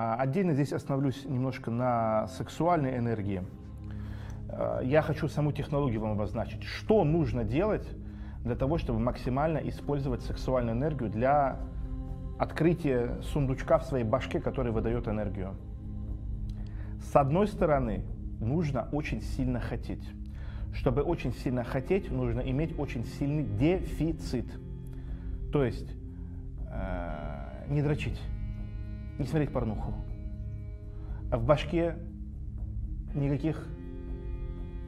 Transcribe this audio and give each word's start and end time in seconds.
А, 0.00 0.14
отдельно 0.14 0.54
здесь 0.54 0.72
остановлюсь 0.72 1.24
немножко 1.24 1.72
на 1.72 2.28
сексуальной 2.28 2.98
энергии. 2.98 3.42
А, 4.48 4.80
я 4.80 5.02
хочу 5.02 5.26
саму 5.26 5.50
технологию 5.50 6.00
вам 6.00 6.12
обозначить. 6.12 6.62
Что 6.62 7.02
нужно 7.02 7.42
делать 7.42 7.84
для 8.44 8.54
того, 8.54 8.78
чтобы 8.78 9.00
максимально 9.00 9.58
использовать 9.58 10.22
сексуальную 10.22 10.76
энергию 10.76 11.10
для 11.10 11.56
открытия 12.38 13.18
сундучка 13.22 13.78
в 13.78 13.86
своей 13.86 14.04
башке, 14.04 14.38
который 14.38 14.70
выдает 14.70 15.08
энергию? 15.08 15.56
С 17.00 17.16
одной 17.16 17.48
стороны, 17.48 18.04
нужно 18.38 18.88
очень 18.92 19.20
сильно 19.20 19.58
хотеть. 19.58 20.08
Чтобы 20.74 21.02
очень 21.02 21.32
сильно 21.32 21.64
хотеть, 21.64 22.08
нужно 22.08 22.40
иметь 22.42 22.78
очень 22.78 23.04
сильный 23.04 23.42
дефицит. 23.42 24.46
То 25.52 25.64
есть 25.64 25.92
э, 26.70 27.64
не 27.68 27.82
дрочить 27.82 28.20
не 29.18 29.26
смотреть 29.26 29.52
порнуху. 29.52 29.92
А 31.30 31.36
в 31.36 31.44
башке 31.44 31.96
никаких 33.14 33.66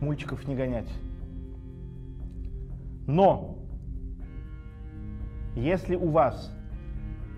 мультиков 0.01 0.47
не 0.47 0.55
гонять. 0.55 0.91
Но 3.07 3.59
если 5.57 5.97
у 5.97 6.11
вас 6.11 6.55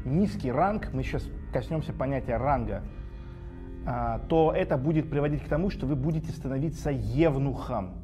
низкий 0.05 0.53
ранг, 0.53 0.93
мы 0.93 1.03
сейчас 1.03 1.29
коснемся 1.53 1.93
понятия 1.93 2.37
ранга, 2.37 2.83
а, 3.87 4.21
то 4.29 4.53
это 4.55 4.77
будет 4.77 5.11
приводить 5.11 5.43
к 5.43 5.49
тому, 5.49 5.71
что 5.71 5.87
вы 5.87 5.97
будете 5.97 6.31
становиться 6.31 6.91
евнухом. 6.91 7.95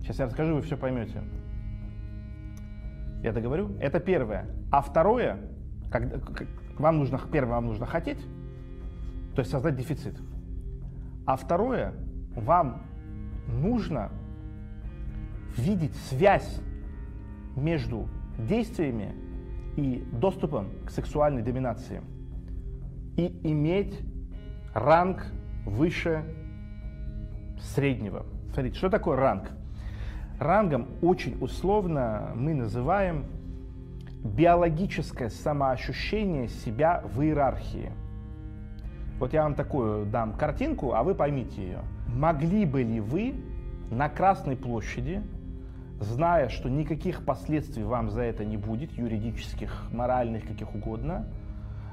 Сейчас 0.00 0.18
я 0.18 0.26
расскажу, 0.26 0.56
вы 0.56 0.62
все 0.62 0.76
поймете. 0.76 1.22
Я 3.22 3.32
договорю? 3.32 3.76
Это 3.80 4.00
первое. 4.00 4.46
А 4.70 4.82
второе, 4.82 5.38
когда, 5.90 6.18
вам 6.78 6.98
нужно, 6.98 7.20
первое, 7.30 7.54
вам 7.54 7.66
нужно 7.66 7.86
хотеть, 7.86 8.18
то 9.34 9.40
есть 9.40 9.50
создать 9.50 9.76
дефицит. 9.76 10.16
А 11.26 11.36
второе, 11.36 11.94
вам 12.34 12.82
нужно 13.46 14.10
видеть 15.56 15.94
связь 16.08 16.60
между 17.56 18.08
действиями 18.38 19.14
и 19.76 20.04
доступом 20.12 20.68
к 20.86 20.90
сексуальной 20.90 21.42
доминации. 21.42 22.02
И 23.16 23.40
иметь 23.44 23.98
ранг 24.74 25.26
выше 25.66 26.24
среднего. 27.60 28.24
Смотрите, 28.52 28.76
что 28.76 28.90
такое 28.90 29.16
ранг? 29.16 29.50
Рангом 30.38 30.88
очень 31.02 31.38
условно 31.40 32.32
мы 32.34 32.54
называем 32.54 33.26
биологическое 34.24 35.28
самоощущение 35.28 36.48
себя 36.48 37.02
в 37.14 37.22
иерархии. 37.22 37.92
Вот 39.18 39.32
я 39.32 39.44
вам 39.44 39.54
такую 39.54 40.06
дам 40.06 40.32
картинку, 40.34 40.94
а 40.94 41.02
вы 41.02 41.14
поймите 41.14 41.62
ее. 41.62 41.78
Могли 42.08 42.64
бы 42.64 42.82
ли 42.82 43.00
вы 43.00 43.34
на 43.90 44.08
Красной 44.08 44.56
площади, 44.56 45.22
зная, 46.00 46.48
что 46.48 46.68
никаких 46.68 47.24
последствий 47.24 47.84
вам 47.84 48.10
за 48.10 48.22
это 48.22 48.44
не 48.44 48.56
будет, 48.56 48.92
юридических, 48.92 49.88
моральных, 49.92 50.46
каких 50.46 50.74
угодно, 50.74 51.26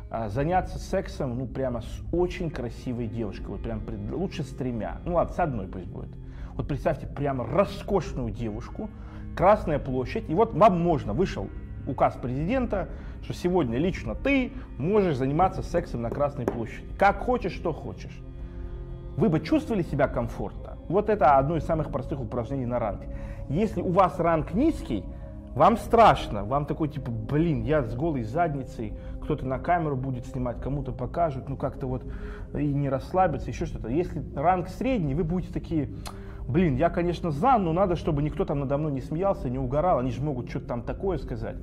а, 0.09 0.29
заняться 0.29 0.79
сексом, 0.79 1.37
ну, 1.37 1.45
прямо 1.45 1.81
с 1.81 2.01
очень 2.11 2.49
красивой 2.49 3.07
девушкой, 3.07 3.47
вот 3.47 3.61
прям 3.61 3.81
лучше 4.11 4.43
с 4.43 4.49
тремя, 4.49 4.97
ну 5.05 5.15
ладно, 5.15 5.33
с 5.33 5.39
одной 5.39 5.67
пусть 5.67 5.85
будет. 5.85 6.09
Вот 6.55 6.67
представьте, 6.67 7.05
прямо 7.07 7.45
роскошную 7.45 8.31
девушку, 8.31 8.89
Красная 9.35 9.79
площадь, 9.79 10.27
и 10.27 10.33
вот 10.33 10.53
вам 10.53 10.81
можно, 10.81 11.13
вышел 11.13 11.47
указ 11.89 12.15
президента, 12.15 12.89
что 13.23 13.33
сегодня 13.33 13.77
лично 13.77 14.15
ты 14.15 14.51
можешь 14.77 15.17
заниматься 15.17 15.61
сексом 15.61 16.01
на 16.01 16.09
Красной 16.09 16.45
площади. 16.45 16.87
Как 16.97 17.19
хочешь, 17.19 17.53
что 17.53 17.73
хочешь. 17.73 18.17
Вы 19.17 19.29
бы 19.29 19.39
чувствовали 19.39 19.83
себя 19.83 20.07
комфортно? 20.07 20.77
Вот 20.87 21.09
это 21.09 21.37
одно 21.37 21.57
из 21.57 21.65
самых 21.65 21.91
простых 21.91 22.21
упражнений 22.21 22.65
на 22.65 22.79
ранг. 22.79 23.01
Если 23.49 23.81
у 23.81 23.91
вас 23.91 24.19
ранг 24.19 24.53
низкий, 24.53 25.03
вам 25.55 25.77
страшно, 25.77 26.45
вам 26.45 26.65
такой 26.65 26.87
типа, 26.87 27.11
блин, 27.11 27.63
я 27.63 27.83
с 27.83 27.95
голой 27.95 28.23
задницей, 28.23 28.93
кто-то 29.21 29.45
на 29.45 29.59
камеру 29.59 29.95
будет 29.95 30.25
снимать, 30.25 30.61
кому-то 30.61 30.91
покажут, 30.91 31.49
ну 31.49 31.57
как-то 31.57 31.87
вот 31.87 32.03
и 32.53 32.65
не 32.65 32.89
расслабиться, 32.89 33.49
еще 33.49 33.65
что-то. 33.65 33.89
Если 33.89 34.23
ранг 34.35 34.69
средний, 34.69 35.15
вы 35.15 35.23
будете 35.23 35.51
такие, 35.51 35.89
блин, 36.49 36.75
я, 36.75 36.89
конечно, 36.89 37.29
за, 37.29 37.57
но 37.57 37.71
надо, 37.71 37.95
чтобы 37.95 38.23
никто 38.23 38.43
там 38.43 38.59
надо 38.61 38.77
мной 38.77 38.91
не 38.91 39.01
смеялся, 39.01 39.49
не 39.49 39.59
угорал, 39.59 39.99
они 39.99 40.11
же 40.11 40.21
могут 40.21 40.49
что-то 40.49 40.65
там 40.65 40.81
такое 40.81 41.19
сказать. 41.19 41.55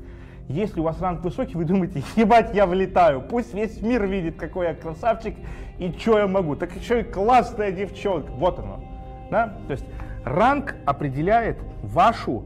Если 0.49 0.79
у 0.79 0.85
вас 0.85 1.01
ранг 1.01 1.25
высокий, 1.25 1.57
вы 1.57 1.65
думаете, 1.65 2.05
ебать, 2.17 2.55
я 2.55 2.67
влетаю, 2.67 3.21
пусть 3.21 3.53
весь 3.53 3.83
мир 3.83 4.07
видит, 4.07 4.37
какой 4.37 4.69
я 4.69 4.75
красавчик 4.75 5.35
и 5.79 5.91
что 5.91 6.21
я 6.21 6.29
могу. 6.29 6.55
Так 6.55 6.75
еще 6.77 7.01
и 7.01 7.03
классная 7.03 7.73
девчонка, 7.73 8.31
вот 8.31 8.61
оно. 8.61 8.81
Да? 9.29 9.57
То 9.67 9.73
есть 9.73 9.85
ранг 10.25 10.77
определяет 10.87 11.59
вашу 11.83 12.45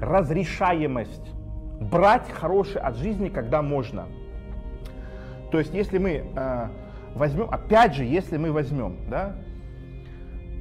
разрешаемость 0.00 1.30
брать 1.78 2.30
хорошее 2.30 2.80
от 2.80 2.96
жизни, 2.96 3.28
когда 3.28 3.60
можно. 3.60 4.06
То 5.50 5.58
есть 5.58 5.74
если 5.74 5.98
мы 5.98 6.24
э, 6.34 6.68
возьмем, 7.14 7.48
опять 7.50 7.94
же, 7.94 8.04
если 8.04 8.38
мы 8.38 8.50
возьмем, 8.50 8.96
да, 9.10 9.34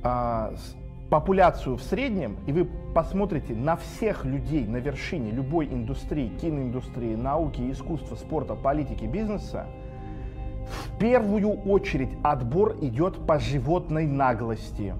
э, 0.03 0.55
популяцию 1.11 1.75
в 1.75 1.83
среднем, 1.83 2.37
и 2.47 2.53
вы 2.53 2.69
посмотрите 2.95 3.53
на 3.53 3.75
всех 3.75 4.23
людей 4.23 4.65
на 4.65 4.77
вершине 4.77 5.31
любой 5.31 5.65
индустрии, 5.65 6.29
киноиндустрии, 6.39 7.15
науки, 7.15 7.69
искусства, 7.69 8.15
спорта, 8.15 8.55
политики, 8.55 9.03
бизнеса, 9.03 9.67
в 10.67 10.97
первую 10.97 11.51
очередь 11.63 12.11
отбор 12.23 12.77
идет 12.79 13.27
по 13.27 13.39
животной 13.39 14.07
наглости. 14.07 14.95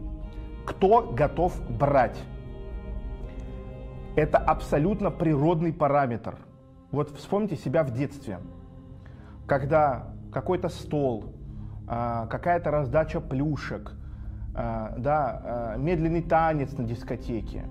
Кто 0.66 1.14
готов 1.14 1.58
брать? 1.70 2.20
Это 4.18 4.38
абсолютно 4.38 5.12
природный 5.12 5.72
параметр. 5.72 6.36
Вот 6.92 7.16
вспомните 7.16 7.56
себя 7.56 7.86
в 7.86 7.92
детстве, 7.92 8.40
когда 9.48 10.10
какой-то 10.34 10.68
стол, 10.68 11.24
а, 11.88 12.28
какая-то 12.28 12.70
раздача 12.70 13.22
плюшек– 13.22 13.94
да, 14.54 15.42
а, 15.44 15.78
медленный 15.78 16.22
танец 16.22 16.78
на 16.78 16.84
дискотеке. 16.84 17.64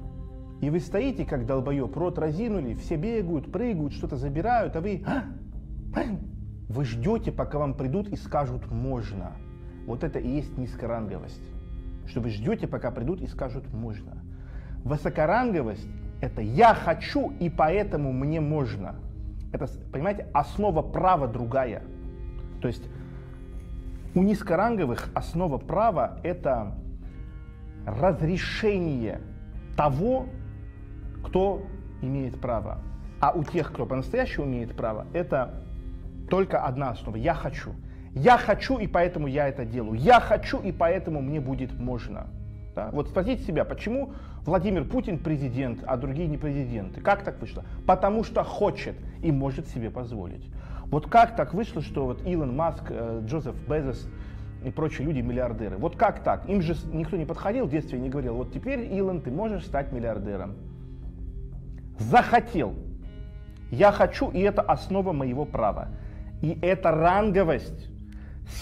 И 0.60 0.68
вы 0.70 0.80
стоите, 0.80 1.24
как 1.24 1.46
долбоеб, 1.46 1.96
рот 1.96 2.18
разинули, 2.18 2.74
все 2.74 2.96
бегают, 2.96 3.50
прыгают, 3.50 3.92
что-то 3.92 4.16
забирают, 4.16 4.76
а 4.76 4.80
вы... 4.80 5.02
«А, 5.06 5.24
вы 6.68 6.84
ждете, 6.84 7.32
пока 7.32 7.58
вам 7.58 7.74
придут 7.74 8.08
и 8.08 8.16
скажут 8.16 8.70
«можно». 8.70 9.32
Вот 9.86 10.04
это 10.04 10.20
и 10.20 10.28
есть 10.28 10.56
низкоранговость. 10.56 11.42
Что 12.06 12.20
вы 12.20 12.30
ждете, 12.30 12.68
пока 12.68 12.92
придут 12.92 13.20
и 13.22 13.26
скажут 13.26 13.72
«можно». 13.72 14.22
Высокоранговость– 14.84 15.88
это 16.20 16.42
«я 16.42 16.74
хочу, 16.74 17.32
и 17.41 17.50
поэтому 17.50 18.12
мне 18.12 18.41
можно». 18.41 18.94
Это, 19.52 19.66
понимаете, 19.92 20.28
основа 20.32 20.80
права 20.80 21.26
другая. 21.26 21.82
То 22.62 22.68
есть 22.68 22.84
у 24.15 24.22
низкоранговых 24.22 25.09
основа 25.15 25.59
права– 25.59 26.19
это 26.22 26.75
разрешение 27.87 29.21
того, 29.76 30.26
кто 31.25 31.62
имеет 32.03 32.41
право. 32.41 32.78
А 33.21 33.32
у 33.32 33.44
тех, 33.44 33.72
кто 33.72 33.87
по-настоящему 33.87 34.47
имеет 34.47 34.76
право, 34.76 35.06
это 35.12 35.62
только 36.28 36.65
одна 36.65 36.91
основа– 36.91 37.16
«я 37.16 37.34
хочу». 37.34 37.75
Я 38.12 38.38
хочу, 38.38 38.78
и 38.78 38.88
поэтому 38.88 39.28
я 39.28 39.48
это 39.48 39.65
делаю. 39.65 39.94
Я 39.94 40.19
хочу, 40.19 40.59
и 40.59 40.72
поэтому 40.72 41.22
мне 41.22 41.41
будет 41.41 41.78
можно. 41.78 42.27
Да? 42.75 42.91
Вот 42.92 43.09
спросите 43.09 43.44
себя, 43.44 43.65
почему 43.65 44.15
Владимир 44.44 44.84
Путин 44.84 45.19
президент, 45.19 45.84
а 45.87 45.97
другие 45.97 46.27
не 46.27 46.37
президенты? 46.37 47.00
Как 47.00 47.22
так 47.22 47.41
вышло? 47.41 47.65
Потому 47.87 48.25
что 48.25 48.42
хочет 48.42 48.97
и 49.22 49.31
может 49.31 49.69
себе 49.69 49.91
позволить. 49.91 50.44
Вот 50.90 51.06
как 51.06 51.36
так 51.36 51.54
вышло, 51.54 51.82
что 51.82 52.06
вот 52.06 52.26
Илон 52.26 52.56
Маск, 52.56 52.82
э, 52.90 53.22
Джозеф 53.24 53.54
Безос 53.68 54.08
и 54.64 54.70
прочие 54.70 55.06
люди 55.06 55.20
миллиардеры? 55.20 55.76
Вот 55.76 55.97
как 55.97 56.22
так? 56.24 56.48
Им 56.48 56.62
же 56.62 56.74
никто 56.92 57.16
не 57.16 57.24
подходил 57.24 57.66
в 57.66 57.70
детстве 57.70 57.98
и 57.98 58.03
не 58.03 58.09
говорил, 58.09 58.34
вот 58.34 58.53
теперь, 58.53 58.92
Илон, 58.92 59.20
ты 59.20 59.30
можешь 59.30 59.65
стать 59.65 59.92
миллиардером. 59.92 60.56
Захотел. 61.98 62.74
Я 63.70 63.92
хочу, 63.92 64.30
и 64.30 64.41
это 64.41 64.62
основа 64.62 65.12
моего 65.12 65.44
права. 65.44 65.91
И 66.42 66.59
эта 66.60 66.91
ранговость 66.91 67.88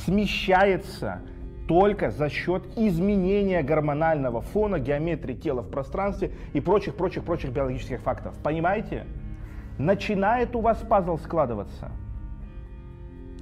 смещается 0.04 1.22
только 1.66 2.10
за 2.10 2.28
счет 2.28 2.62
изменения 2.76 3.62
гормонального 3.62 4.42
фона, 4.42 4.78
геометрии 4.78 5.34
тела 5.34 5.62
в 5.62 5.70
пространстве 5.70 6.32
и 6.52 6.60
прочих-прочих-прочих 6.60 7.52
биологических 7.52 8.00
фактов. 8.02 8.34
Понимаете? 8.42 9.06
Начинает 9.78 10.54
у 10.56 10.60
вас 10.60 10.76
пазл 10.78 11.16
складываться– 11.16 11.90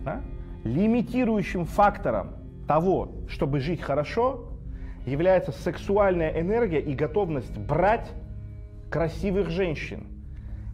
да? 0.06 0.22
Лимитирующим 0.64 1.66
фактором 1.66 2.28
того, 2.66 3.12
чтобы 3.28 3.60
жить 3.60 3.82
хорошо, 3.82 4.48
является 5.04 5.52
сексуальная 5.52 6.40
энергия 6.40 6.80
и 6.80 6.94
готовность 6.94 7.56
брать 7.58 8.10
красивых 8.90 9.50
женщин. 9.50 10.06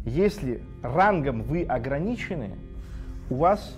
Если 0.04 0.62
рангом 0.82 1.42
вы 1.42 1.64
ограничены, 1.64 2.52
у 3.30 3.36
вас 3.36 3.76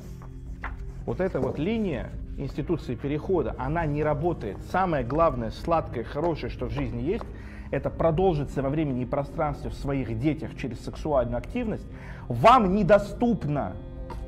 вот 1.06 1.20
эта 1.20 1.40
вот 1.40 1.58
линия 1.58 2.10
институции 2.36 2.94
перехода, 2.94 3.54
она 3.58 3.86
не 3.86 4.02
работает. 4.02 4.58
Самое 4.70 5.04
главное, 5.04 5.50
сладкое, 5.50 6.04
хорошее, 6.04 6.50
что 6.50 6.66
в 6.66 6.70
жизни 6.70 7.02
есть, 7.02 7.24
это 7.70 7.90
продолжится 7.90 8.62
во 8.62 8.70
времени 8.70 9.02
и 9.02 9.06
пространстве 9.06 9.70
в 9.70 9.74
своих 9.74 10.18
детях 10.18 10.56
через 10.56 10.80
сексуальную 10.84 11.38
активность, 11.38 11.86
вам 12.28 12.74
недоступно. 12.74 13.74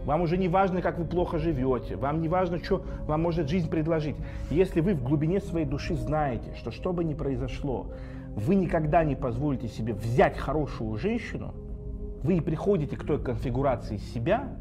Вам 0.06 0.20
уже 0.22 0.38
не 0.38 0.46
важно, 0.46 0.82
как 0.82 0.98
вы 0.98 1.04
плохо 1.04 1.38
живете, 1.38 1.96
вам 1.96 2.22
не 2.22 2.28
важно, 2.28 2.62
что 2.62 2.84
вам 3.06 3.22
может 3.22 3.48
жизнь 3.48 3.68
предложить. 3.68 4.14
Если 4.50 4.80
вы 4.80 4.94
в 4.94 5.02
глубине 5.02 5.40
своей 5.40 5.66
души 5.66 5.96
знаете, 5.96 6.54
что 6.54 6.70
что 6.70 6.92
бы 6.92 7.02
ни 7.02 7.12
произошло, 7.12 7.90
вы 8.36 8.54
никогда 8.54 9.02
не 9.02 9.16
позволите 9.16 9.66
себе 9.66 9.94
взять 9.94 10.38
хорошую 10.38 10.96
женщину, 10.96 11.54
вы 12.22 12.40
приходите 12.40 12.96
к 12.96 13.04
той 13.04 13.20
конфигурации 13.20 13.96
себя, 13.96 14.56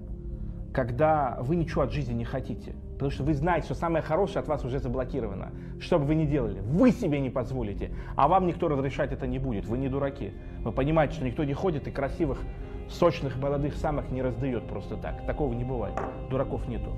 когда 0.74 1.38
вы 1.42 1.58
ничего 1.58 1.84
от 1.84 1.92
жизни 1.92 2.14
не 2.14 2.26
хотите. 2.26 2.74
Потому 2.96 3.12
что 3.12 3.24
вы 3.24 3.34
знаете, 3.34 3.66
что 3.66 3.76
самое 3.76 4.02
хорошее 4.02 4.40
от 4.40 4.48
вас 4.48 4.64
уже 4.64 4.80
заблокировано. 4.80 5.52
Что 5.80 6.00
бы 6.00 6.06
вы 6.06 6.16
ни 6.16 6.26
делали, 6.26 6.62
вы 6.62 6.92
себе 6.92 7.20
не 7.20 7.30
позволите. 7.30 7.92
А 8.16 8.28
вам 8.28 8.48
никто 8.48 8.70
разрешать 8.70 9.12
это 9.12 9.28
не 9.28 9.38
будет. 9.38 9.66
Вы 9.66 9.78
не 9.78 9.90
дураки. 9.90 10.34
Вы 10.60 10.72
понимаете, 10.72 11.16
что 11.16 11.26
никто 11.26 11.44
не 11.44 11.54
ходит 11.54 11.88
и 11.88 11.92
красивых, 11.92 12.40
сочных 12.88 13.38
молодых 13.38 13.76
самок 13.76 14.10
не 14.12 14.22
раздает 14.22 14.68
просто 14.68 14.96
так. 14.96 15.26
Такого 15.26 15.54
не 15.54 15.66
бывает. 15.66 15.96
Дураков 16.30 16.68
нету. 16.68 16.92